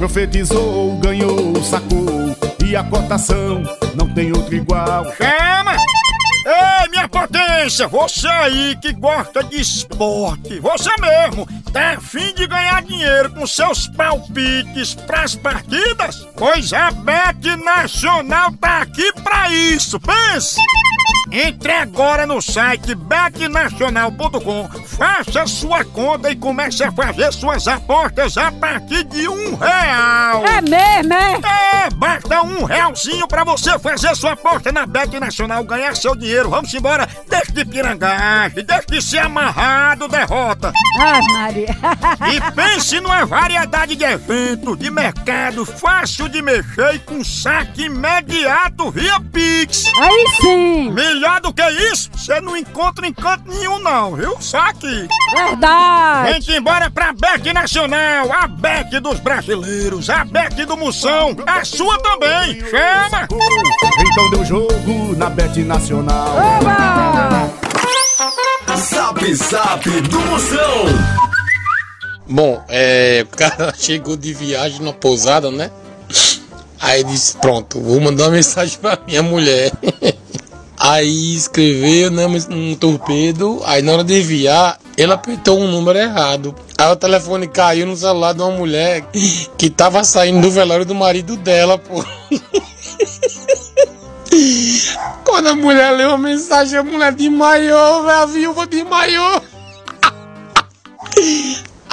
Profetizou, 0.00 0.96
ganhou, 0.96 1.62
sacou. 1.62 2.34
E 2.64 2.74
a 2.74 2.82
cotação 2.82 3.62
não 3.94 4.08
tem 4.08 4.32
outro 4.32 4.54
igual. 4.56 5.04
Chama! 5.12 5.89
Minha 6.90 7.08
potência, 7.08 7.86
você 7.86 8.26
aí 8.26 8.76
que 8.82 8.92
gosta 8.92 9.44
de 9.44 9.60
esporte, 9.60 10.58
você 10.58 10.90
mesmo, 11.00 11.46
tá 11.72 11.92
afim 11.92 12.34
de 12.34 12.46
ganhar 12.48 12.82
dinheiro 12.82 13.30
com 13.30 13.46
seus 13.46 13.86
palpites 13.86 14.94
pras 14.94 15.36
partidas? 15.36 16.26
Pois 16.36 16.72
a 16.72 16.90
Bet 16.90 17.56
Nacional 17.56 18.52
tá 18.60 18.82
aqui 18.82 19.12
pra 19.22 19.48
isso, 19.50 20.00
pense! 20.00 20.56
Entre 21.32 21.72
agora 21.72 22.26
no 22.26 22.42
site 22.42 22.92
betnacional.com, 22.92 24.68
faça 24.84 25.46
sua 25.46 25.84
conta 25.84 26.28
e 26.28 26.34
comece 26.34 26.82
a 26.82 26.90
fazer 26.90 27.32
suas 27.32 27.68
apostas 27.68 28.36
a 28.36 28.50
partir 28.50 29.04
de 29.04 29.28
um 29.28 29.54
real. 29.54 30.44
É 30.44 30.60
mesmo, 30.60 31.14
é? 31.14 31.86
É, 31.86 31.90
basta 32.30 32.42
um 32.42 32.64
realzinho 32.64 33.26
pra 33.26 33.42
você 33.42 33.76
fazer 33.78 34.14
sua 34.14 34.32
aposta 34.32 34.70
na 34.70 34.86
Bet 34.86 35.18
Nacional, 35.18 35.64
ganhar 35.64 35.96
seu 35.96 36.14
dinheiro. 36.14 36.48
Vamos 36.48 36.72
embora, 36.72 37.08
deixe 37.28 37.50
de 37.50 37.64
pirangagem, 37.64 38.64
deixe 38.64 38.86
de 38.86 39.02
ser 39.02 39.18
amarrado, 39.18 40.06
derrota. 40.06 40.72
Ai, 40.98 41.20
Maria. 41.22 41.76
E 42.30 42.40
pense 42.52 43.00
numa 43.00 43.26
variedade 43.26 43.96
de 43.96 44.04
eventos, 44.04 44.78
de 44.78 44.90
mercado, 44.90 45.64
fácil 45.66 46.28
de 46.28 46.40
mexer 46.40 46.94
e 46.94 46.98
com 47.00 47.24
saque 47.24 47.84
imediato 47.86 48.90
via 48.90 49.18
Pix. 49.20 49.86
Aí 49.96 50.26
sim. 50.40 50.90
Melhor 50.92 51.40
do 51.40 51.52
que 51.52 51.68
isso, 51.92 52.10
você 52.12 52.40
não 52.40 52.56
encontra 52.56 53.06
em 53.06 53.12
canto 53.12 53.50
nenhum 53.50 53.78
não, 53.80 54.14
viu? 54.14 54.36
Só 54.40 54.58
aqui. 54.58 55.08
Verdade. 55.34 56.32
Vem-te 56.32 56.52
embora 56.52 56.90
pra 56.90 57.12
Bet 57.12 57.52
Nacional, 57.52 58.32
a 58.32 58.46
Bet 58.46 59.00
dos 59.00 59.18
brasileiros, 59.18 60.08
a 60.08 60.24
Bet 60.24 60.64
do 60.64 60.76
Moção, 60.76 61.34
a 61.46 61.64
sua 61.64 61.98
também. 61.98 62.19
Chama! 62.70 63.28
Então 64.12 64.30
deu 64.30 64.44
jogo 64.44 65.16
na 65.16 65.30
Bet 65.30 65.62
Nacional. 65.62 66.36
Oba! 66.36 67.50
Zap 68.76 69.34
Zap 69.34 69.90
do 70.02 70.20
Moção. 70.20 70.84
Bom, 72.28 72.62
é, 72.68 73.24
o 73.24 73.36
cara 73.36 73.72
chegou 73.78 74.16
de 74.16 74.32
viagem 74.34 74.82
na 74.82 74.92
pousada, 74.92 75.50
né? 75.50 75.70
Aí 76.78 77.02
disse, 77.04 77.36
pronto, 77.38 77.80
vou 77.80 78.00
mandar 78.00 78.24
uma 78.24 78.32
mensagem 78.32 78.78
pra 78.78 78.98
minha 79.06 79.22
mulher. 79.22 79.72
Aí 80.90 81.36
escreveu 81.36 82.10
né, 82.10 82.26
um 82.50 82.74
torpedo, 82.74 83.62
aí 83.64 83.80
na 83.80 83.92
hora 83.92 84.02
de 84.02 84.18
enviar, 84.18 84.76
ele 84.96 85.12
apertou 85.12 85.56
um 85.56 85.70
número 85.70 85.96
errado. 85.96 86.52
Aí 86.76 86.90
o 86.90 86.96
telefone 86.96 87.46
caiu 87.46 87.86
no 87.86 87.96
celular 87.96 88.32
de 88.32 88.42
uma 88.42 88.50
mulher 88.50 89.04
que 89.56 89.70
tava 89.70 90.02
saindo 90.02 90.40
do 90.40 90.50
velório 90.50 90.84
do 90.84 90.92
marido 90.92 91.36
dela, 91.36 91.78
pô. 91.78 92.04
Quando 95.24 95.46
a 95.46 95.54
mulher 95.54 95.92
leu 95.92 96.10
a 96.10 96.18
mensagem, 96.18 96.76
a 96.76 96.82
mulher 96.82 97.12
desmaiou, 97.12 98.08
a 98.08 98.26
viúva 98.26 98.66
desmaiou. 98.66 99.42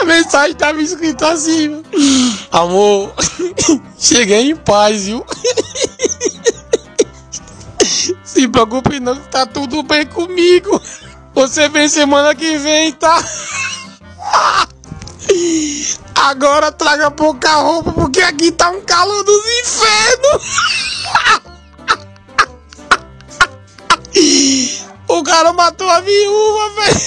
A 0.00 0.04
mensagem 0.04 0.54
tava 0.54 0.82
escrita 0.82 1.32
assim: 1.32 1.82
Amor, 2.52 3.10
cheguei 3.98 4.50
em 4.50 4.54
paz, 4.54 5.06
viu? 5.06 5.24
Se 8.24 8.48
preocupe 8.48 9.00
não, 9.00 9.16
que 9.16 9.28
tá 9.28 9.46
tudo 9.46 9.82
bem 9.82 10.06
comigo. 10.06 10.80
Você 11.34 11.68
vem 11.68 11.88
semana 11.88 12.34
que 12.34 12.58
vem, 12.58 12.92
tá? 12.92 13.22
Agora 16.14 16.72
traga 16.72 17.10
pouca 17.10 17.52
roupa, 17.54 17.92
porque 17.92 18.20
aqui 18.20 18.50
tá 18.50 18.70
um 18.70 18.80
calor 18.82 19.22
dos 19.24 19.44
infernos. 19.60 20.42
O 25.08 25.22
cara 25.22 25.52
matou 25.52 25.88
a 25.88 26.00
viúva, 26.00 26.70
velho. 26.74 27.00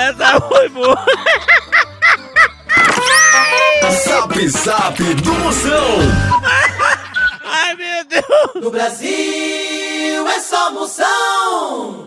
Essa 0.00 0.40
foi 0.40 0.68
boa. 0.70 1.06
Zap 4.04 4.48
Zap 4.48 5.14
do 5.14 5.32
Moção. 5.34 5.98
Ai, 7.44 7.74
meu 7.74 8.04
Deus. 8.04 8.64
No 8.64 8.70
Brasil 10.06 10.28
é 10.28 10.40
só 10.40 10.72
moção. 10.72 12.05